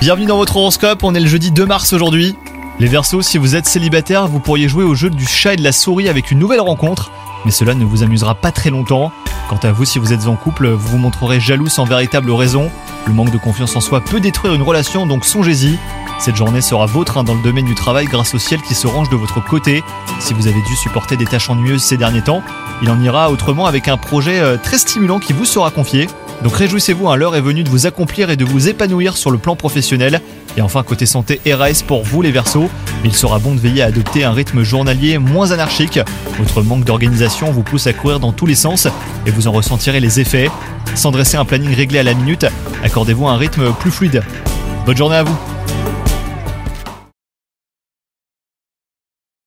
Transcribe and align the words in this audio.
Bienvenue 0.00 0.26
dans 0.26 0.38
votre 0.38 0.56
horoscope, 0.56 1.04
on 1.04 1.14
est 1.14 1.20
le 1.20 1.28
jeudi 1.28 1.52
2 1.52 1.66
mars 1.66 1.92
aujourd'hui. 1.92 2.34
Les 2.80 2.88
Verseaux, 2.88 3.22
si 3.22 3.38
vous 3.38 3.54
êtes 3.54 3.66
célibataire, 3.66 4.26
vous 4.26 4.40
pourriez 4.40 4.68
jouer 4.68 4.82
au 4.82 4.96
jeu 4.96 5.08
du 5.08 5.24
chat 5.24 5.54
et 5.54 5.56
de 5.56 5.62
la 5.62 5.70
souris 5.70 6.08
avec 6.08 6.32
une 6.32 6.40
nouvelle 6.40 6.60
rencontre, 6.60 7.12
mais 7.44 7.52
cela 7.52 7.74
ne 7.74 7.84
vous 7.84 8.02
amusera 8.02 8.34
pas 8.34 8.50
très 8.50 8.70
longtemps. 8.70 9.12
Quant 9.48 9.60
à 9.62 9.70
vous, 9.70 9.84
si 9.84 10.00
vous 10.00 10.12
êtes 10.12 10.26
en 10.26 10.34
couple, 10.34 10.68
vous 10.70 10.88
vous 10.88 10.98
montrerez 10.98 11.38
jaloux 11.38 11.68
sans 11.68 11.84
véritable 11.84 12.32
raison. 12.32 12.72
Le 13.06 13.12
manque 13.12 13.30
de 13.30 13.38
confiance 13.38 13.76
en 13.76 13.80
soi 13.80 14.00
peut 14.00 14.18
détruire 14.18 14.52
une 14.52 14.62
relation, 14.62 15.06
donc 15.06 15.24
songez-y. 15.24 15.78
Cette 16.18 16.34
journée 16.34 16.60
sera 16.60 16.86
vôtre 16.86 17.18
hein, 17.18 17.24
dans 17.24 17.34
le 17.34 17.42
domaine 17.42 17.66
du 17.66 17.76
travail 17.76 18.06
grâce 18.06 18.34
au 18.34 18.38
ciel 18.40 18.60
qui 18.62 18.74
se 18.74 18.88
range 18.88 19.10
de 19.10 19.16
votre 19.16 19.44
côté. 19.44 19.84
Si 20.18 20.34
vous 20.34 20.48
avez 20.48 20.60
dû 20.60 20.74
supporter 20.74 21.16
des 21.16 21.24
tâches 21.24 21.50
ennuyeuses 21.50 21.82
ces 21.82 21.96
derniers 21.96 22.22
temps, 22.22 22.42
il 22.82 22.90
en 22.90 23.00
ira 23.00 23.30
autrement 23.30 23.66
avec 23.66 23.88
un 23.88 23.96
projet 23.96 24.40
euh, 24.40 24.56
très 24.60 24.76
stimulant 24.76 25.20
qui 25.20 25.32
vous 25.32 25.44
sera 25.44 25.70
confié. 25.70 26.08
Donc 26.42 26.56
réjouissez-vous, 26.56 27.08
hein, 27.08 27.16
l'heure 27.16 27.36
est 27.36 27.40
venue 27.40 27.62
de 27.62 27.68
vous 27.68 27.86
accomplir 27.86 28.30
et 28.30 28.36
de 28.36 28.44
vous 28.44 28.68
épanouir 28.68 29.16
sur 29.16 29.30
le 29.30 29.38
plan 29.38 29.54
professionnel. 29.54 30.20
Et 30.56 30.60
enfin, 30.60 30.82
côté 30.82 31.06
santé, 31.06 31.40
RAS 31.46 31.82
pour 31.86 32.02
vous 32.02 32.20
les 32.20 32.32
Verseaux, 32.32 32.68
il 33.04 33.14
sera 33.14 33.38
bon 33.38 33.54
de 33.54 33.60
veiller 33.60 33.82
à 33.82 33.86
adopter 33.86 34.24
un 34.24 34.32
rythme 34.32 34.64
journalier 34.64 35.18
moins 35.18 35.52
anarchique. 35.52 36.00
Votre 36.38 36.62
manque 36.62 36.84
d'organisation 36.84 37.52
vous 37.52 37.62
pousse 37.62 37.86
à 37.86 37.92
courir 37.92 38.18
dans 38.18 38.32
tous 38.32 38.46
les 38.46 38.56
sens 38.56 38.88
et 39.26 39.30
vous 39.30 39.46
en 39.46 39.52
ressentirez 39.52 40.00
les 40.00 40.18
effets. 40.20 40.50
Sans 40.96 41.12
dresser 41.12 41.36
un 41.36 41.44
planning 41.44 41.74
réglé 41.74 42.00
à 42.00 42.02
la 42.02 42.14
minute, 42.14 42.46
accordez-vous 42.82 43.28
un 43.28 43.36
rythme 43.36 43.72
plus 43.72 43.92
fluide. 43.92 44.22
Bonne 44.84 44.96
journée 44.96 45.16
à 45.16 45.22
vous 45.22 45.51